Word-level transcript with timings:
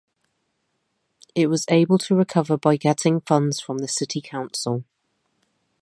It 1.35 1.45
was 1.45 1.63
able 1.69 1.99
to 1.99 2.15
recover 2.15 2.57
by 2.57 2.75
getting 2.75 3.21
funds 3.21 3.59
from 3.59 3.77
the 3.77 3.87
city 3.87 4.19
council. 4.19 4.83